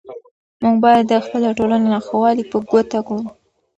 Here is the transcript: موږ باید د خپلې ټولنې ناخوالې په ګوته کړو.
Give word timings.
موږ 0.61 0.75
باید 0.85 1.05
د 1.09 1.13
خپلې 1.25 1.49
ټولنې 1.57 1.87
ناخوالې 1.93 2.43
په 2.51 2.57
ګوته 2.69 2.99
کړو. 3.07 3.21